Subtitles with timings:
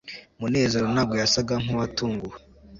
[0.39, 2.35] munezero ntabwo yasaga nkuwatunguwe